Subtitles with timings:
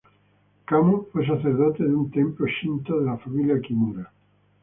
[0.65, 4.11] Kamo fue sacerdote de un templo Shinto de la familia Kimura.